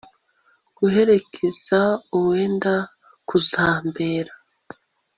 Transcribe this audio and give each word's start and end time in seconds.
guherekeza 0.77 1.81
uwenda 2.17 2.73
kuzamubera 3.27 4.33